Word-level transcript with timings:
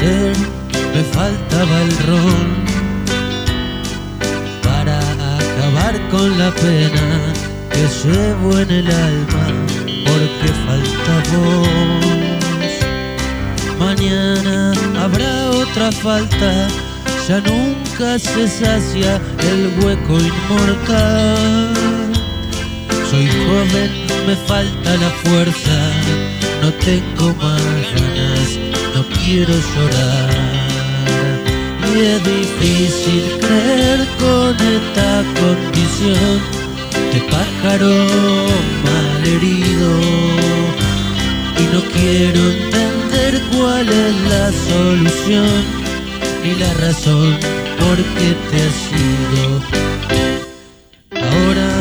Me 0.00 1.04
faltaba 1.12 1.82
el 1.82 1.98
ron 2.06 2.64
para 4.62 4.98
acabar 4.98 6.08
con 6.08 6.38
la 6.38 6.50
pena 6.52 7.34
que 7.70 7.86
llevo 8.02 8.58
en 8.60 8.70
el 8.70 8.86
alma 8.86 9.46
porque 10.06 10.48
falta 10.66 11.22
vos. 11.32 11.68
Mañana 13.78 14.72
habrá 14.98 15.50
otra 15.50 15.92
falta, 15.92 16.68
ya 17.28 17.40
nunca 17.40 18.18
se 18.18 18.48
sacia 18.48 19.20
el 19.50 19.70
hueco 19.84 20.18
inmortal. 20.18 21.74
Soy 23.10 23.26
joven, 23.26 23.90
me 24.26 24.36
falta 24.46 24.96
la 24.96 25.10
fuerza, 25.22 25.78
no 26.62 26.72
tengo 26.72 27.34
más 27.34 28.09
quiero 29.30 29.54
llorar. 29.74 30.28
Y 31.94 32.00
es 32.00 32.20
difícil 32.24 33.24
creer 33.44 34.00
con 34.18 34.52
esta 34.76 35.10
condición 35.40 36.32
de 37.12 37.20
pájaro 37.34 37.94
malherido. 38.86 39.90
Y 41.60 41.64
no 41.74 41.80
quiero 41.94 42.40
entender 42.54 43.32
cuál 43.52 43.86
es 43.88 44.14
la 44.32 44.46
solución 44.68 45.56
ni 46.42 46.52
la 46.62 46.72
razón 46.84 47.30
por 47.80 47.96
qué 48.16 48.30
te 48.48 48.58
has 48.66 48.80
ido. 49.14 49.44
Ahora 51.30 51.72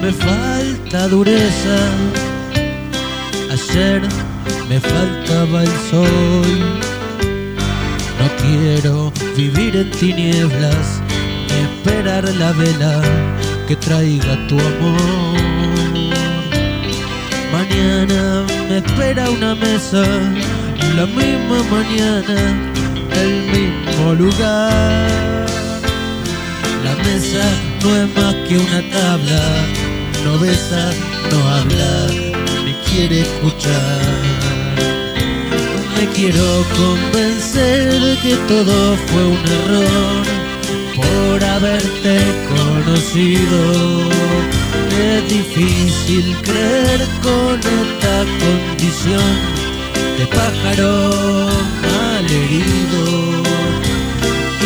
me 0.00 0.10
falta 0.12 1.08
dureza. 1.08 1.78
Ayer 3.52 4.00
me 4.68 4.80
faltaba 4.80 5.62
el 5.62 5.72
sol. 5.90 6.93
Quiero 8.46 9.10
vivir 9.36 9.74
en 9.74 9.90
tinieblas 9.90 11.00
ni 11.48 11.56
esperar 11.66 12.24
la 12.34 12.52
vela 12.52 13.00
que 13.66 13.74
traiga 13.76 14.34
tu 14.48 14.56
amor. 14.60 15.34
Mañana 17.52 18.44
me 18.68 18.78
espera 18.78 19.30
una 19.30 19.54
mesa, 19.54 20.04
la 20.94 21.06
misma 21.06 21.58
mañana, 21.76 22.36
el 23.22 23.32
mismo 23.54 24.14
lugar. 24.14 25.46
La 26.84 26.94
mesa 26.96 27.44
no 27.82 27.96
es 27.96 28.08
más 28.14 28.34
que 28.46 28.58
una 28.58 28.80
tabla, 28.90 29.42
no 30.22 30.38
besa, 30.38 30.92
no 31.30 31.38
habla, 31.48 32.08
ni 32.64 32.72
quiere 32.90 33.22
escuchar. 33.22 34.43
Quiero 36.26 36.64
convencer 36.74 38.00
de 38.00 38.16
que 38.16 38.34
todo 38.48 38.96
fue 39.08 39.24
un 39.26 39.44
error 39.60 40.24
por 40.96 41.44
haberte 41.44 42.18
conocido. 42.48 44.08
Es 44.88 45.28
difícil 45.28 46.34
creer 46.40 47.06
con 47.22 47.60
esta 47.60 48.24
condición 48.40 49.32
de 50.16 50.26
pájaro 50.28 51.50
malherido. 51.92 53.04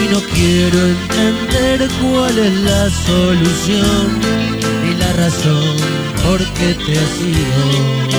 Y 0.01 0.13
no 0.13 0.21
quiero 0.33 0.79
entender 0.95 1.89
cuál 2.01 2.39
es 2.39 2.55
la 2.71 2.89
solución 2.89 4.21
ni 4.85 4.95
la 4.95 5.13
razón 5.15 5.77
por 6.23 6.39
qué 6.55 6.75
te 6.87 6.93
has 7.01 7.21
ido. 7.21 8.18